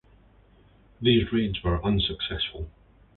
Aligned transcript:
These 0.99 1.31
raids 1.31 1.61
were 1.63 1.85
unsuccessful. 1.85 2.71